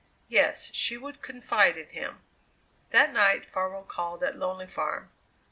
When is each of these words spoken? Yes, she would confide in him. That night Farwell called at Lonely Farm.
Yes, 0.29 0.73
she 0.73 0.97
would 0.97 1.21
confide 1.21 1.77
in 1.77 1.89
him. 1.89 2.23
That 2.89 3.13
night 3.13 3.47
Farwell 3.47 3.83
called 3.83 4.23
at 4.23 4.35
Lonely 4.35 4.65
Farm. 4.65 5.11